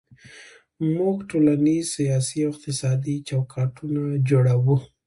موږ 0.97 1.15
ټولنیز، 1.29 1.85
سیاسي 1.97 2.39
او 2.47 2.51
اقتصادي 2.53 3.15
چوکاټونه 3.29 4.01
جوړوو. 4.29 4.77